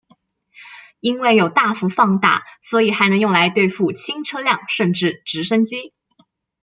[0.99, 5.93] 因为有大幅放大所以还能用来对付轻车辆甚至直升机。